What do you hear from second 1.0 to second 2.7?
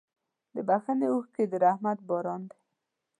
اوښکې د رحمت باران دی.